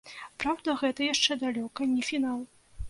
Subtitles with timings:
[0.43, 2.47] Праўда, гэта яшчэ далёка не фінал.